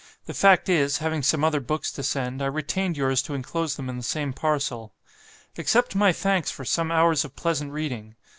The 0.25 0.33
fact 0.33 0.67
is, 0.67 0.97
having 0.97 1.21
some 1.21 1.43
other 1.43 1.59
books 1.59 1.91
to 1.91 2.01
send, 2.01 2.41
I 2.41 2.47
retained 2.47 2.97
yours 2.97 3.21
to 3.21 3.35
enclose 3.35 3.75
them 3.75 3.87
in 3.87 3.97
the 3.97 4.01
same 4.01 4.33
parcel. 4.33 4.95
"Accept 5.59 5.93
my 5.93 6.11
thanks 6.11 6.49
for 6.49 6.65
some 6.65 6.91
hours 6.91 7.23
of 7.23 7.35
pleasant 7.35 7.71
reading. 7.71 8.15